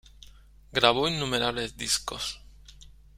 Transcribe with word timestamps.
Grabó 0.71 1.07
innumerables 1.07 1.77
discos. 1.77 2.41